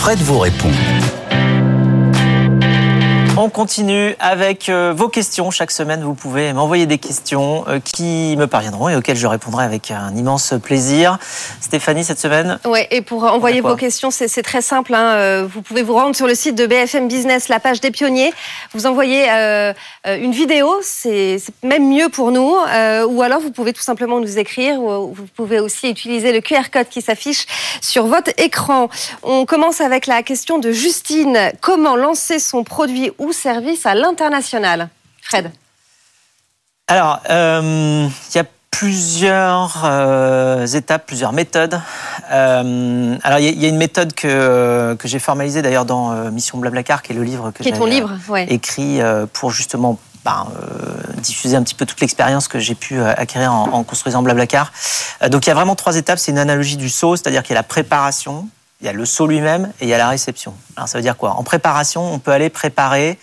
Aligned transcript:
Fred 0.00 0.18
vous 0.22 0.38
répond. 0.38 0.70
On 3.42 3.48
continue 3.48 4.14
avec 4.20 4.68
euh, 4.68 4.92
vos 4.94 5.08
questions. 5.08 5.50
Chaque 5.50 5.70
semaine, 5.70 6.02
vous 6.02 6.12
pouvez 6.12 6.52
m'envoyer 6.52 6.84
des 6.84 6.98
questions 6.98 7.64
euh, 7.68 7.80
qui 7.82 8.36
me 8.36 8.46
parviendront 8.46 8.90
et 8.90 8.96
auxquelles 8.96 9.16
je 9.16 9.26
répondrai 9.26 9.64
avec 9.64 9.90
un 9.90 10.14
immense 10.14 10.52
plaisir. 10.62 11.16
Stéphanie, 11.62 12.04
cette 12.04 12.18
semaine 12.18 12.58
Ouais, 12.66 12.86
et 12.90 13.00
pour 13.00 13.24
envoyer 13.24 13.62
vos 13.62 13.76
questions, 13.76 14.10
c'est 14.10 14.42
très 14.42 14.60
simple. 14.60 14.92
Hein. 14.92 15.14
Euh, 15.14 15.48
vous 15.50 15.62
pouvez 15.62 15.82
vous 15.82 15.94
rendre 15.94 16.14
sur 16.14 16.26
le 16.26 16.34
site 16.34 16.54
de 16.54 16.66
BFM 16.66 17.08
Business, 17.08 17.48
la 17.48 17.60
page 17.60 17.80
des 17.80 17.90
pionniers. 17.90 18.30
Vous 18.74 18.84
envoyez 18.84 19.26
une 20.04 20.32
vidéo, 20.32 20.74
c'est 20.82 21.38
même 21.62 21.88
mieux 21.88 22.10
pour 22.10 22.32
nous. 22.32 22.54
ou 23.08 23.22
alors, 23.22 23.40
vous 23.40 23.52
pouvez 23.52 23.72
tout 23.72 23.80
simplement 23.80 24.20
nous 24.20 24.38
écrire. 24.38 24.78
Ou 24.80 25.14
vous 25.14 25.26
pouvez 25.34 25.60
aussi 25.60 25.88
utiliser 25.88 26.34
le 26.34 26.42
QR 26.42 26.68
code 26.70 26.90
qui 26.90 27.00
s'affiche 27.00 27.46
sur 27.80 28.04
votre 28.04 28.32
écran. 28.36 28.90
On 29.22 29.46
commence 29.46 29.80
avec 29.80 30.06
la 30.06 30.22
question 30.22 30.58
de 30.58 30.72
Justine. 30.72 31.52
Comment 31.62 31.96
lancer 31.96 32.38
son 32.38 32.64
produit 32.64 33.12
ou 33.18 33.29
service 33.32 33.86
à 33.86 33.94
l'international 33.94 34.88
Fred 35.22 35.50
Alors, 36.88 37.20
euh, 37.30 38.08
il 38.30 38.36
y 38.36 38.40
a 38.40 38.44
plusieurs 38.70 39.82
euh, 39.84 40.66
étapes, 40.66 41.06
plusieurs 41.06 41.32
méthodes. 41.32 41.80
Euh, 42.32 43.16
alors, 43.22 43.38
il 43.38 43.60
y, 43.60 43.64
a 43.66 43.68
une 43.68 43.76
méthode 43.76 44.14
que, 44.14 44.94
que 44.94 45.08
j'ai 45.08 45.18
formalisée 45.18 45.60
d'ailleurs 45.60 45.84
dans 45.84 46.30
Mission 46.30 46.58
Blablacar, 46.58 47.02
qui 47.02 47.12
est 47.12 47.14
le 47.14 47.22
livre 47.22 47.50
que 47.50 47.62
j'ai 47.62 47.70
écrit 48.48 49.00
pour 49.32 49.50
justement 49.50 49.98
ben, 50.24 50.46
diffuser 51.18 51.56
un 51.56 51.62
petit 51.62 51.74
peu 51.74 51.84
toute 51.84 52.00
l'expérience 52.00 52.48
que 52.48 52.58
j'ai 52.58 52.74
pu 52.74 53.02
acquérir 53.02 53.52
en, 53.52 53.72
en 53.72 53.82
construisant 53.82 54.22
Blablacar. 54.22 54.72
donc, 55.28 55.46
il 55.46 55.48
y 55.48 55.52
a 55.52 55.54
vraiment 55.54 55.74
trois 55.74 55.96
étapes. 55.96 56.18
C'est 56.18 56.30
une 56.30 56.38
analogie 56.38 56.76
du 56.76 56.88
saut, 56.88 57.16
c'est-à-dire 57.16 57.42
qu'il 57.42 57.54
y 57.54 57.56
a 57.56 57.60
la 57.60 57.64
préparation, 57.64 58.48
il 58.80 58.86
y 58.86 58.88
a 58.88 58.92
le 58.92 59.04
saut 59.04 59.26
lui-même 59.26 59.72
et 59.80 59.84
il 59.84 59.88
y 59.88 59.94
a 59.94 59.98
la 59.98 60.08
réception. 60.08 60.54
Alors 60.76 60.88
ça 60.88 60.98
veut 60.98 61.02
dire 61.02 61.16
quoi? 61.16 61.32
En 61.32 61.42
préparation, 61.42 62.12
on 62.12 62.18
peut 62.18 62.30
aller 62.30 62.48
préparer 62.48 63.18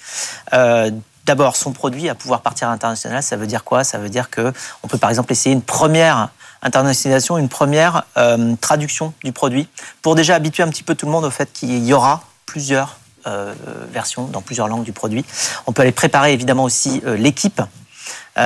euh, 0.54 0.92
d'abord 1.26 1.56
son 1.56 1.72
produit 1.72 2.10
à 2.10 2.16
pouvoir 2.16 2.42
partir 2.42 2.68
à 2.68 2.72
l'international. 2.72 3.24
Ça 3.24 3.38
veut 3.38 3.48
dire 3.48 3.64
quoi? 3.64 3.84
Ça 3.84 3.98
veut 3.98 4.10
dire 4.10 4.30
que 4.30 4.54
on 4.84 4.88
peut 4.88 4.98
par 4.98 5.10
exemple 5.10 5.32
essayer 5.32 5.54
une 5.54 5.64
première 5.64 6.30
internationalisation, 6.62 7.38
une 7.38 7.50
première 7.50 8.04
euh, 8.18 8.56
traduction 8.62 9.14
du 9.24 9.32
produit 9.32 9.68
pour 10.02 10.16
déjà 10.16 10.36
habituer 10.36 10.64
un 10.64 10.70
petit 10.70 10.84
peu 10.84 10.96
tout 10.96 11.06
le 11.06 11.12
monde 11.12 11.26
au 11.26 11.32
fait 11.32 11.52
qu'il 11.52 11.86
y 11.86 11.94
aura 11.94 12.24
plusieurs 12.46 12.98
euh, 13.26 13.54
versions 13.92 14.26
dans 14.28 14.42
plusieurs 14.42 14.68
langues 14.68 14.84
du 14.84 14.94
produit. 14.94 15.26
On 15.66 15.72
peut 15.74 15.82
aller 15.82 15.92
préparer 15.92 16.34
évidemment 16.34 16.64
aussi 16.64 17.02
l'équipe, 17.18 17.62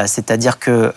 c'est-à-dire 0.06 0.58
que 0.60 0.94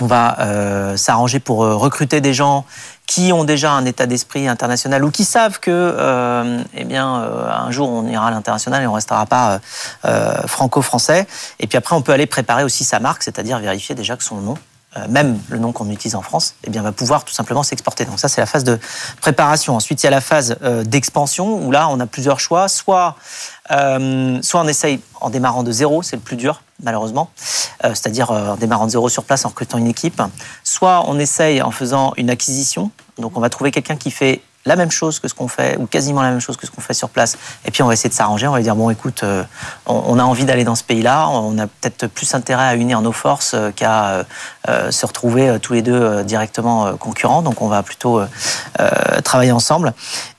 on 0.00 0.06
va 0.06 0.96
s'arranger 0.96 1.40
pour 1.40 1.58
recruter 1.58 2.20
des 2.20 2.34
gens 2.34 2.64
qui 3.06 3.32
ont 3.32 3.44
déjà 3.44 3.72
un 3.72 3.84
état 3.84 4.06
d'esprit 4.06 4.48
international 4.48 5.04
ou 5.04 5.10
qui 5.10 5.24
savent 5.24 5.60
que, 5.60 5.70
euh, 5.70 6.62
eh 6.74 6.84
bien, 6.84 7.22
euh, 7.22 7.48
un 7.50 7.70
jour 7.70 7.88
on 7.88 8.06
ira 8.06 8.28
à 8.28 8.30
l'international 8.30 8.82
et 8.82 8.86
on 8.86 8.92
restera 8.92 9.26
pas 9.26 9.60
euh, 10.04 10.46
franco-français. 10.46 11.26
Et 11.60 11.66
puis 11.66 11.78
après, 11.78 11.94
on 11.94 12.02
peut 12.02 12.12
aller 12.12 12.26
préparer 12.26 12.64
aussi 12.64 12.84
sa 12.84 12.98
marque, 12.98 13.22
c'est-à-dire 13.22 13.58
vérifier 13.58 13.94
déjà 13.94 14.16
que 14.16 14.24
son 14.24 14.40
nom 14.40 14.58
même 15.08 15.38
le 15.48 15.58
nom 15.58 15.72
qu'on 15.72 15.90
utilise 15.90 16.14
en 16.14 16.22
France, 16.22 16.54
eh 16.64 16.70
bien, 16.70 16.82
va 16.82 16.92
pouvoir 16.92 17.24
tout 17.24 17.34
simplement 17.34 17.62
s'exporter. 17.62 18.04
Donc 18.04 18.18
ça, 18.18 18.28
c'est 18.28 18.40
la 18.40 18.46
phase 18.46 18.64
de 18.64 18.78
préparation. 19.20 19.76
Ensuite, 19.76 20.02
il 20.02 20.06
y 20.06 20.08
a 20.08 20.10
la 20.10 20.20
phase 20.20 20.56
d'expansion 20.84 21.58
où 21.64 21.70
là, 21.70 21.88
on 21.88 22.00
a 22.00 22.06
plusieurs 22.06 22.40
choix. 22.40 22.68
Soit, 22.68 23.16
soit 23.68 24.60
on 24.60 24.68
essaye 24.68 25.00
en 25.20 25.30
démarrant 25.30 25.62
de 25.62 25.72
zéro, 25.72 26.02
c'est 26.02 26.16
le 26.16 26.22
plus 26.22 26.36
dur, 26.36 26.62
malheureusement, 26.82 27.30
c'est-à-dire 27.82 28.30
en 28.30 28.56
démarrant 28.56 28.86
de 28.86 28.90
zéro 28.90 29.08
sur 29.08 29.24
place 29.24 29.44
en 29.44 29.48
recrutant 29.48 29.78
une 29.78 29.88
équipe. 29.88 30.22
Soit 30.64 31.04
on 31.06 31.18
essaye 31.18 31.62
en 31.62 31.70
faisant 31.70 32.12
une 32.16 32.30
acquisition, 32.30 32.90
donc 33.18 33.36
on 33.36 33.40
va 33.40 33.50
trouver 33.50 33.70
quelqu'un 33.70 33.96
qui 33.96 34.10
fait 34.10 34.42
la 34.66 34.76
même 34.76 34.90
chose 34.90 35.20
que 35.20 35.28
ce 35.28 35.34
qu'on 35.34 35.48
fait, 35.48 35.78
ou 35.78 35.86
quasiment 35.86 36.22
la 36.22 36.30
même 36.30 36.40
chose 36.40 36.56
que 36.56 36.66
ce 36.66 36.70
qu'on 36.70 36.80
fait 36.80 36.94
sur 36.94 37.08
place. 37.08 37.38
Et 37.64 37.70
puis 37.70 37.82
on 37.82 37.86
va 37.86 37.94
essayer 37.94 38.10
de 38.10 38.14
s'arranger, 38.14 38.46
on 38.48 38.52
va 38.52 38.60
dire, 38.60 38.76
bon 38.76 38.90
écoute, 38.90 39.22
euh, 39.22 39.44
on, 39.86 40.18
a 40.18 40.22
envie 40.22 40.44
d'aller 40.44 40.64
dans 40.64 40.74
ce 40.74 40.84
pays-là, 40.84 41.28
on 41.28 41.56
a 41.58 41.66
peut-être 41.66 42.08
plus 42.08 42.34
intérêt 42.34 42.66
à 42.66 42.74
unir 42.74 43.00
nos 43.00 43.12
forces 43.12 43.54
euh, 43.54 43.70
qu'à 43.70 44.26
euh, 44.68 44.90
se 44.90 45.06
retrouver 45.06 45.58
tous 45.62 45.72
les 45.72 45.82
deux 45.82 46.24
directement 46.24 46.96
concurrents, 46.96 47.42
donc 47.42 47.62
on 47.62 47.68
va 47.68 47.82
plutôt 47.82 48.20
travailler 49.22 49.52
ensemble. 49.52 49.92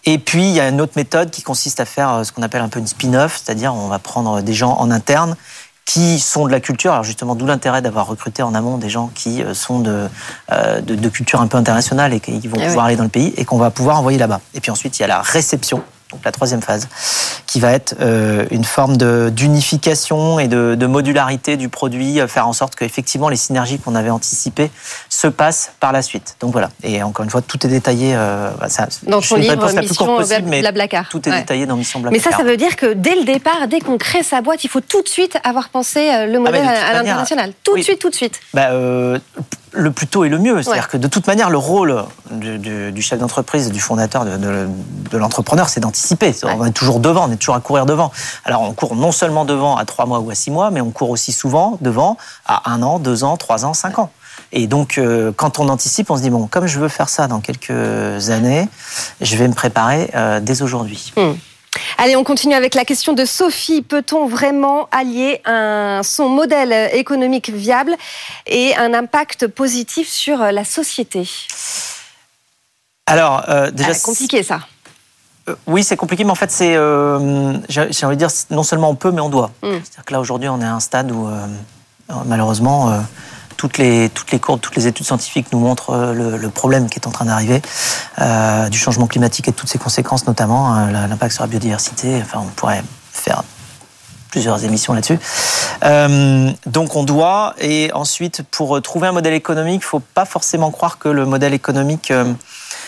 Et 0.06 0.18
puis 0.18 0.44
il 0.44 0.54
y 0.54 0.60
a 0.60 0.68
une 0.68 0.82
autre 0.82 0.94
méthode 0.96 1.32
qui 1.32 1.42
consiste 1.42 1.80
à 1.80 1.86
faire 1.86 2.26
ce 2.26 2.32
qu'on 2.32 2.42
appelle 2.42 2.62
un 2.62 2.68
peu 2.68 2.80
une 2.80 2.88
spin-off, 2.88 3.42
c'est-à-dire 3.44 3.74
on 3.74 3.88
va 3.88 4.00
prendre 4.00 4.42
des 4.42 4.54
gens 4.54 4.76
en 4.78 4.92
interne 4.92 5.36
qui 5.88 6.20
sont 6.20 6.46
de 6.46 6.52
la 6.52 6.60
culture. 6.60 6.92
Alors 6.92 7.06
justement, 7.06 7.34
d'où 7.34 7.48
l'intérêt 7.48 7.82
d'avoir 7.82 8.06
recruté 8.08 8.44
en 8.44 8.54
amont 8.54 8.78
des 8.78 8.90
gens 8.90 9.10
qui 9.16 9.42
euh, 9.42 9.54
sont 9.54 9.80
de, 9.80 10.08
euh, 10.52 10.82
de, 10.82 11.10
culture 11.10 11.42
un 11.42 11.48
peu 11.48 11.58
internationale 11.58 12.14
et 12.14 12.20
qui 12.20 12.46
vont 12.48 12.58
eh 12.62 12.68
pouvoir 12.68 12.86
aller 12.86 12.98
dans 12.98 13.04
le 13.04 13.10
pays 13.10 13.34
et 13.38 13.46
qu'on 13.46 13.58
va 13.58 13.72
pouvoir 13.72 13.98
envoyer 13.98 14.20
là-bas. 14.20 14.42
Et 14.54 14.60
puis 14.60 14.70
ensuite, 14.70 15.00
il 15.00 15.02
y 15.02 15.06
a 15.06 15.08
la 15.08 15.22
réception 15.22 15.82
donc 16.14 16.22
la 16.24 16.32
troisième 16.32 16.62
phase, 16.62 16.88
qui 17.48 17.60
va 17.60 17.74
être 17.74 17.96
euh, 18.00 18.46
une 18.50 18.64
forme 18.64 18.96
d'unification 19.30 20.40
et 20.40 20.48
de, 20.48 20.86
modularité 20.86 21.58
du 21.58 21.68
produit, 21.68 22.22
faire 22.30 22.48
en 22.48 22.54
sorte 22.54 22.78
qu'effectivement 22.78 23.28
les 23.28 23.36
synergies 23.36 23.78
qu'on 23.78 23.94
avait 23.94 24.10
anticipées 24.10 24.72
se 25.18 25.26
passent 25.28 25.72
par 25.80 25.92
la 25.92 26.04
suite. 26.04 26.36
Donc 26.40 26.52
voilà. 26.52 26.70
Et 26.84 27.02
encore 27.02 27.24
une 27.24 27.32
fois, 27.32 27.42
tout 27.42 27.66
est 27.66 27.70
détaillé. 27.70 28.14
Euh, 28.16 28.52
bah, 28.60 28.70
ça, 28.70 28.88
dans 29.02 29.20
ton 29.20 29.38
livre, 29.38 29.66
la 29.74 29.82
Mission 29.82 30.06
possible, 30.06 30.48
mais 30.48 30.62
Tout 31.10 31.28
est 31.28 31.32
détaillé 31.32 31.66
dans 31.66 31.76
Mission 31.76 32.00
Blablacar. 32.00 32.30
Mais 32.30 32.32
ça, 32.32 32.38
ça 32.38 32.48
veut 32.48 32.56
dire 32.56 32.76
que 32.76 32.94
dès 32.94 33.16
le 33.16 33.24
départ, 33.24 33.68
dès 33.68 33.80
qu'on 33.80 33.98
crée 33.98 34.22
sa 34.22 34.42
boîte, 34.42 34.64
il 34.64 34.70
faut 34.70 34.80
tout 34.80 35.02
de 35.02 35.10
suite 35.10 35.36
avoir 35.44 35.70
pensé 35.70 36.28
le 36.28 36.38
modèle 36.38 36.64
ah, 36.68 36.90
à, 36.90 36.94
l'international. 36.94 37.54
Tout 37.64 37.78
de 37.78 37.82
suite, 37.82 37.98
tout 37.98 38.12
de 38.12 38.16
suite. 38.16 38.40
Bah, 38.54 38.70
le 39.72 39.92
plus 39.92 40.06
tôt 40.06 40.24
et 40.24 40.30
le 40.30 40.38
mieux. 40.38 40.62
C'est-à-dire 40.62 40.88
que 40.88 40.98
de 40.98 41.08
toute 41.08 41.26
manière, 41.26 41.50
le 41.50 41.58
rôle 41.58 42.04
du, 42.30 43.02
chef 43.02 43.20
d'entreprise, 43.20 43.72
du 43.72 43.80
fondateur, 43.80 44.24
de, 44.24 45.18
l'entrepreneur, 45.18 45.68
c'est 45.70 45.80
d'anticiper. 45.80 46.32
On 46.44 46.66
est 46.66 46.72
toujours 46.72 47.00
devant, 47.00 47.28
on 47.28 47.32
est 47.32 47.38
toujours 47.38 47.56
à 47.56 47.60
courir 47.60 47.88
devant. 47.88 48.12
Alors 48.46 48.62
on 48.62 48.74
court 48.74 48.96
non 48.96 49.12
seulement 49.12 49.46
devant 49.46 49.78
à 49.78 49.86
trois 49.86 50.06
mois 50.06 50.20
ou 50.20 50.30
à 50.30 50.36
six 50.36 50.52
mois, 50.52 50.70
mais 50.70 50.82
on 50.82 50.92
court 50.92 51.10
aussi 51.10 51.32
souvent 51.32 51.80
devant 51.82 52.18
à 52.46 52.70
un 52.72 52.84
an, 52.84 53.00
deux 53.00 53.24
ans, 53.24 53.36
trois 53.36 53.66
ans, 53.66 53.74
cinq 53.74 53.98
ans. 53.98 54.12
Et 54.52 54.68
donc, 54.68 54.98
euh, 55.08 55.32
quand 55.36 55.60
on 55.60 55.70
anticipe, 55.70 56.10
on 56.12 56.18
se 56.18 56.22
dit, 56.22 56.30
bon, 56.30 56.48
comme 56.48 56.68
je 56.68 56.80
veux 56.80 56.90
faire 56.90 57.10
ça 57.10 57.28
dans 57.28 57.40
quelques 57.40 58.30
années, 58.30 58.68
je 59.22 59.36
vais 59.38 59.48
me 59.48 59.54
préparer 59.54 60.10
euh, 60.16 60.40
dès 60.40 60.62
aujourd'hui. 60.62 61.14
Hmm. 61.16 61.34
Allez, 61.98 62.16
on 62.16 62.24
continue 62.24 62.56
avec 62.56 62.74
la 62.76 62.86
question 62.86 63.14
de 63.14 63.26
Sophie. 63.26 63.82
Peut-on 63.82 64.28
vraiment 64.28 64.88
allier 64.92 65.42
son 66.04 66.28
modèle 66.28 66.90
économique 66.94 67.52
viable 67.52 67.96
et 68.48 68.76
un 68.78 68.96
impact 68.96 69.48
positif 69.48 70.10
sur 70.10 70.40
la 70.40 70.66
société? 70.66 71.30
Alors, 73.08 73.46
euh, 73.48 73.72
déjà, 73.72 73.94
c'est 73.94 74.04
compliqué 74.04 74.44
ça. 74.44 74.60
Euh, 75.48 75.56
oui, 75.66 75.84
c'est 75.84 75.96
compliqué, 75.96 76.26
mais 76.26 76.32
en 76.32 76.36
fait, 76.36 76.52
c'est, 76.52 76.76
euh, 76.76 77.54
j'ai 77.70 78.06
envie 78.06 78.18
de 78.18 78.26
dire, 78.26 78.30
non 78.52 78.64
seulement 78.64 78.90
on 78.90 78.96
peut, 78.96 79.12
mais 79.12 79.22
on 79.22 79.30
doit. 79.30 79.52
Hmm. 79.64 79.80
C'est-à-dire 79.82 80.06
que 80.06 80.14
là, 80.14 80.20
aujourd'hui, 80.20 80.50
on 80.50 80.60
est 80.62 80.66
à 80.66 80.74
un 80.74 80.82
stade 80.82 81.12
où, 81.12 81.30
malheureusement, 82.26 83.02
toutes 83.58 83.78
les, 83.78 84.10
toutes 84.10 84.32
les 84.32 84.40
courbes, 84.40 84.62
toutes 84.62 84.76
les 84.76 84.88
études 84.88 85.06
scientifiques 85.06 85.48
nous 85.52 85.60
montrent 85.60 85.90
euh, 85.90 86.38
le, 86.38 86.50
problème 86.50 86.90
qui 86.90 87.00
est 87.00 87.08
en 87.08 87.12
train 87.12 87.26
d'arriver, 87.26 87.62
euh, 88.20 88.70
du 88.70 88.78
changement 88.78 89.08
climatique 89.08 89.48
et 89.48 89.52
de 89.52 89.56
toutes 89.56 89.70
ses 89.70 89.80
conséquences, 89.80 90.28
notamment 90.28 90.78
euh, 90.78 90.92
l'impact 91.08 91.34
sur 91.34 91.44
la 91.44 91.48
biodiversité. 91.48 92.20
Enfin, 92.22 92.40
on 92.42 92.50
pourrait 92.52 92.84
faire 93.12 93.44
plusieurs 94.30 94.64
émissions 94.64 94.94
là-dessus. 94.94 95.20
donc 96.66 96.96
on 96.96 97.04
doit, 97.04 97.56
et 97.60 97.92
ensuite, 97.94 98.44
pour 98.52 98.82
trouver 98.82 99.08
un 99.08 99.12
modèle 99.12 99.34
économique, 99.34 99.82
il 99.82 99.86
ne 99.86 99.90
faut 99.90 100.00
pas 100.00 100.26
forcément 100.26 100.70
croire 100.70 101.00
que 101.00 101.10
le 101.10 101.26
modèle 101.26 101.54
économique, 101.54 102.14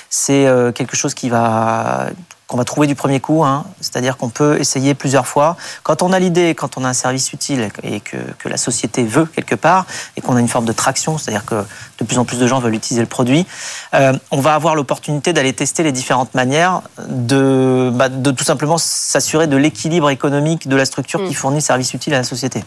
c'est 0.09 0.47
quelque 0.73 0.95
chose 0.95 1.13
qui 1.13 1.29
va 1.29 2.09
qu'on 2.49 2.57
va 2.57 2.65
trouver 2.65 2.87
du 2.87 2.95
premier 2.95 3.19
coup. 3.19 3.45
Hein. 3.45 3.63
C'est-à-dire 3.79 4.17
qu'on 4.17 4.29
peut 4.29 4.59
essayer 4.59 4.95
plusieurs 4.95 5.27
fois. 5.27 5.55
Quand 5.83 6.01
on 6.01 6.11
a 6.11 6.19
l'idée, 6.19 6.55
quand 6.55 6.77
on 6.77 6.83
a 6.83 6.89
un 6.89 6.93
service 6.93 7.31
utile 7.31 7.69
et 7.83 7.99
que, 8.01 8.17
la 8.45 8.57
société 8.57 9.03
veut 9.03 9.25
quelque 9.25 9.53
part, 9.53 9.85
et 10.17 10.21
qu'on 10.21 10.35
a 10.35 10.39
une 10.39 10.47
forme 10.47 10.65
de 10.65 10.71
traction, 10.71 11.19
c'est-à-dire 11.19 11.45
que 11.45 11.63
de 11.99 12.03
plus 12.03 12.17
en 12.17 12.25
plus 12.25 12.39
de 12.39 12.47
gens 12.47 12.59
veulent 12.59 12.73
utiliser 12.73 13.01
le 13.01 13.07
produit, 13.07 13.45
euh, 13.93 14.13
on 14.31 14.41
va 14.41 14.55
avoir 14.55 14.73
l'opportunité 14.73 15.31
d'aller 15.31 15.53
tester 15.53 15.83
les 15.83 15.91
différentes 15.91 16.33
manières 16.33 16.81
de, 17.07 17.91
bah, 17.93 18.09
de 18.09 18.31
tout 18.31 18.43
simplement 18.43 18.79
s'assurer 18.79 19.45
de 19.45 19.55
l'équilibre 19.55 20.09
économique 20.09 20.67
de 20.67 20.75
la 20.75 20.85
structure 20.85 21.23
qui 21.25 21.33
mm. 21.33 21.35
fournit 21.35 21.57
le 21.57 21.63
service 21.63 21.93
utile 21.93 22.15
à 22.15 22.17
la 22.17 22.23
société. 22.23 22.63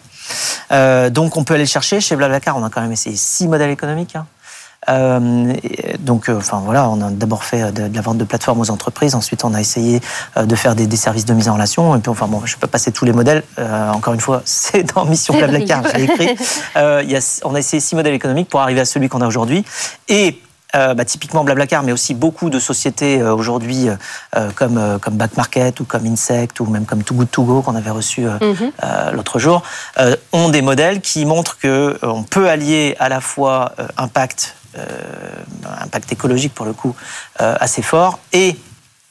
Euh, 0.71 1.11
donc 1.11 1.37
on 1.37 1.43
peut 1.43 1.55
aller 1.55 1.67
chercher. 1.67 2.01
Chez 2.01 2.15
Blablacar, 2.15 2.57
on 2.57 2.63
a 2.63 2.71
quand 2.71 2.81
même 2.81 2.93
essayé 2.93 3.17
six 3.17 3.49
modèles 3.49 3.71
économiques. 3.71 4.15
Hein. 4.15 4.27
Euh, 4.89 5.53
donc, 6.01 6.29
euh, 6.29 6.37
enfin 6.37 6.61
voilà, 6.65 6.89
on 6.89 7.01
a 7.01 7.11
d'abord 7.11 7.45
fait 7.45 7.73
de, 7.73 7.95
la 7.95 8.01
vente 8.01 8.19
de 8.19 8.25
plateformes 8.25 8.61
aux 8.61 8.71
entreprises. 8.71 9.15
Ensuite, 9.15 9.45
on 9.45 9.55
a 9.55 9.61
essayé 9.61 10.01
euh, 10.37 10.45
de 10.45 10.57
faire 10.57 10.75
des, 10.75 10.97
services 10.97 11.25
de 11.25 11.35
mise 11.35 11.49
en 11.49 11.55
relation. 11.55 11.95
Et 11.97 12.01
puis, 12.01 12.11
enfin 12.11 12.27
bon, 12.27 12.43
je 12.45 12.57
peux 12.57 12.67
passer 12.67 12.93
tous 12.93 13.05
les 13.05 13.13
modèles. 13.13 13.43
encore 13.59 14.15
une 14.15 14.21
fois, 14.21 14.43
c'est 14.45 14.95
dans 14.95 15.05
Mission 15.05 15.35
Blablacar, 15.35 15.85
j'ai 15.95 16.05
écrit. 16.05 16.27
y 16.77 17.17
a, 17.17 17.41
on 17.45 17.55
a 17.55 17.59
essayé 17.59 17.81
six 17.81 17.95
modèles 17.95 18.15
économiques 18.15 18.49
pour 18.49 18.61
arriver 18.61 18.81
à 18.81 18.85
celui 18.85 19.09
qu'on 19.09 19.21
a 19.21 19.27
aujourd'hui. 19.27 19.65
Et 20.09 20.41
bah, 20.73 21.05
typiquement 21.05 21.45
Blablacar, 21.45 21.83
mais 21.83 21.93
aussi 21.93 22.15
beaucoup 22.15 22.51
de 22.51 22.59
sociétés 22.59 23.23
aujourd'hui 23.23 23.89
comme, 24.55 24.99
comme 25.01 25.15
Back 25.15 25.37
Market 25.37 25.81
ou 25.81 25.85
comme 25.85 26.07
Insect 26.07 26.61
ou 26.61 26.67
même 26.67 26.87
comme 26.87 27.03
Too 27.03 27.15
Good 27.15 27.31
To 27.31 27.43
Go 27.45 27.63
qu'on 27.63 27.77
avait 27.77 27.91
reçu 27.91 28.23
mhm. 28.23 28.73
l'autre 29.13 29.39
jour, 29.39 29.63
ont 30.33 30.49
des 30.49 30.63
modèles 30.63 31.01
qui 31.01 31.27
montrent 31.27 31.59
qu'on 31.59 32.23
peut 32.23 32.49
allier 32.49 32.97
à 32.99 33.09
la 33.09 33.21
fois 33.21 33.73
impact 33.99 34.55
euh, 34.79 34.87
impact 35.83 36.13
écologique 36.13 36.55
pour 36.55 36.65
le 36.65 36.73
coup 36.73 36.97
euh, 37.43 37.55
assez 37.61 37.83
fort 37.83 38.21
et 38.33 38.57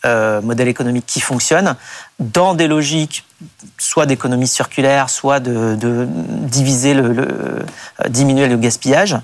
modèle 0.04 0.68
économique 0.68 1.06
qui 1.06 1.22
fonctionne 1.22 1.76
dans 2.20 2.54
des 2.54 2.68
logiques 2.68 3.26
soit 3.78 4.06
d'économie 4.06 4.48
circulaire, 4.48 5.10
soit 5.10 5.40
de, 5.40 6.08
diviser 6.08 6.94
le, 6.94 7.66
diminuer 8.10 8.48
le 8.48 8.58
gaspillage. 8.58 9.18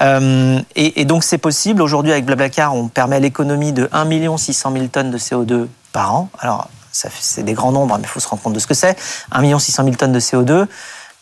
et, 0.00 1.00
et, 1.00 1.04
donc 1.04 1.24
c'est 1.24 1.38
possible. 1.38 1.82
Aujourd'hui 1.82 2.12
avec 2.12 2.24
Blablacar, 2.24 2.74
on 2.74 2.88
permet 2.88 3.20
l'économie 3.20 3.72
de 3.72 3.88
1 3.92 4.36
600 4.36 4.72
000 4.72 4.86
tonnes 4.86 5.10
de 5.10 5.18
CO2 5.18 5.66
par 5.92 6.14
an. 6.14 6.30
Alors 6.38 6.68
c'est 6.92 7.42
des 7.42 7.52
grands 7.52 7.72
nombres, 7.72 7.96
mais 7.96 8.04
il 8.04 8.08
faut 8.08 8.20
se 8.20 8.28
rendre 8.28 8.42
compte 8.42 8.54
de 8.54 8.58
ce 8.58 8.66
que 8.66 8.74
c'est. 8.74 8.96
1 9.32 9.58
600 9.58 9.84
000 9.84 9.96
tonnes 9.96 10.12
de 10.12 10.20
CO2 10.20 10.66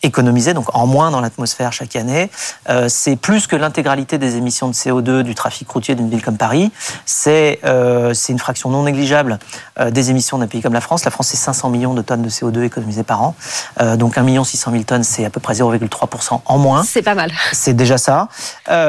économisé, 0.07 0.55
donc 0.55 0.75
en 0.75 0.87
moins 0.87 1.11
dans 1.11 1.21
l'atmosphère 1.21 1.73
chaque 1.73 1.97
année. 1.97 2.31
Euh, 2.69 2.89
c'est 2.89 3.17
plus 3.17 3.47
que 3.47 3.57
l'intégralité 3.57 4.19
des 4.19 4.37
émissions 4.37 4.69
de 4.69 4.73
CO2 4.73 5.23
du 5.23 5.35
trafic 5.35 5.69
routier 5.69 5.95
d'une 5.95 6.09
ville 6.09 6.23
comme 6.23 6.37
Paris. 6.37 6.73
C'est 7.05 7.61
euh, 7.65 8.15
une 8.29 8.39
fraction 8.39 8.71
non 8.71 8.85
négligeable 8.85 9.39
euh, 9.79 9.91
des 9.91 10.11
émissions 10.11 10.39
d'un 10.39 10.47
pays 10.47 10.63
comme 10.63 10.73
la 10.73 10.81
France. 10.81 11.05
La 11.05 11.11
France, 11.11 11.29
c'est 11.29 11.37
500 11.37 11.71
millions 11.71 11.95
de 11.95 12.03
tonnes 12.03 12.23
de 12.23 12.31
CO2 12.31 12.63
économisées 12.63 13.03
par 13.03 13.23
an. 13.23 13.35
Euh, 13.81 13.97
donc 13.97 14.17
1 14.17 14.45
600 14.45 14.71
000 14.71 14.85
tonnes, 14.85 15.05
c'est 15.05 15.25
à 15.25 15.31
peu 15.31 15.41
près 15.41 15.55
0,3% 15.55 16.41
en 16.45 16.59
moins. 16.59 16.85
C'est 16.85 17.03
pas 17.03 17.15
mal. 17.15 17.33
C'est 17.53 17.75
déjà 17.75 17.99
ça. 17.99 18.29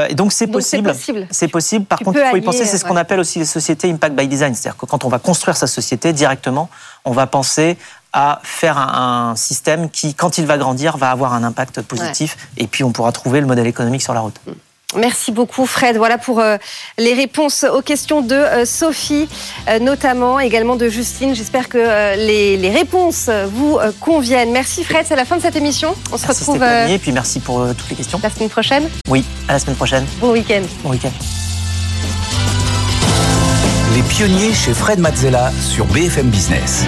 Et 0.09 0.15
donc 0.15 0.31
c'est 0.31 0.47
possible. 0.47 0.93
C'est 1.31 1.47
possible. 1.47 1.85
Par 1.85 1.99
contre, 1.99 2.19
il 2.19 2.29
faut 2.29 2.37
y 2.37 2.41
penser, 2.41 2.65
c'est 2.65 2.77
ce 2.77 2.85
qu'on 2.85 2.97
appelle 2.97 3.19
aussi 3.19 3.39
les 3.39 3.45
sociétés 3.45 3.89
impact 3.89 4.15
by 4.15 4.27
design. 4.27 4.53
C'est-à-dire 4.53 4.77
que 4.77 4.85
quand 4.85 5.03
on 5.05 5.09
va 5.09 5.19
construire 5.19 5.57
sa 5.57 5.67
société 5.67 6.13
directement, 6.13 6.69
on 7.05 7.11
va 7.11 7.27
penser 7.27 7.77
à 8.13 8.39
faire 8.43 8.77
un, 8.77 9.35
système 9.35 9.89
qui, 9.89 10.13
quand 10.13 10.37
il 10.37 10.45
va 10.45 10.57
grandir, 10.57 10.97
va 10.97 11.11
avoir 11.11 11.33
un 11.33 11.43
impact 11.43 11.81
positif. 11.81 12.37
Et 12.57 12.67
puis, 12.67 12.83
on 12.83 12.91
pourra 12.91 13.11
trouver 13.11 13.41
le 13.41 13.47
modèle 13.47 13.67
économique 13.67 14.01
sur 14.01 14.13
la 14.13 14.21
route. 14.21 14.39
Merci 14.95 15.33
beaucoup 15.33 15.65
Fred. 15.65 15.97
Voilà 15.97 16.17
pour 16.17 16.39
euh, 16.39 16.55
les 16.97 17.13
réponses 17.13 17.65
aux 17.65 17.81
questions 17.81 18.21
de 18.21 18.35
euh, 18.35 18.65
Sophie, 18.65 19.27
euh, 19.67 19.79
notamment 19.79 20.39
également 20.39 20.77
de 20.77 20.87
Justine. 20.87 21.35
J'espère 21.35 21.67
que 21.67 21.77
les, 22.15 22.69
réponses 22.69 23.29
vous 23.51 23.79
conviennent. 23.99 24.51
Merci 24.51 24.83
Fred, 24.83 25.05
c'est 25.07 25.15
la 25.15 25.25
fin 25.25 25.37
de 25.37 25.41
cette 25.41 25.55
émission. 25.55 25.93
On 26.11 26.17
se 26.17 26.27
retrouve. 26.27 26.63
et 26.63 26.97
puis 26.99 27.11
merci 27.11 27.39
pour 27.39 27.67
toutes 27.77 27.89
les 27.89 27.95
questions. 27.95 28.19
La 28.23 28.29
semaine 28.29 28.49
prochaine. 28.49 28.89
Oui, 29.09 29.25
à 29.47 29.53
la 29.53 29.59
semaine 29.59 29.75
prochaine. 29.75 30.05
Bon 30.19 30.31
week-end. 30.31 30.61
Bon 30.83 30.91
week-end. 30.91 31.11
Les 33.95 34.03
pionniers 34.03 34.53
chez 34.53 34.73
Fred 34.73 34.99
Mazzella 34.99 35.51
sur 35.59 35.85
BFM 35.85 36.29
Business. 36.29 36.85